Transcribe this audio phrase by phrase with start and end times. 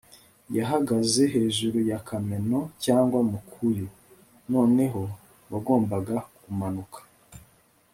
[0.57, 3.87] yahagaze hejuru ya kameno cyangwa makuyu.
[4.53, 5.01] noneho
[5.51, 6.99] wagombaga kumanuka